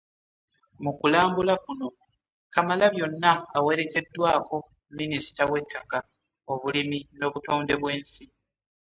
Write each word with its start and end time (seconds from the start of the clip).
Mu 0.83 0.91
kulambuula 0.99 1.53
kuno, 1.63 1.87
Kamalabyonna 2.53 3.31
awerekeddwako 3.57 4.55
minisita 4.97 5.43
w'ettaka, 5.51 5.97
obulimi 6.51 6.99
n'obutonde 7.17 7.73
bw'ensi. 7.81 8.23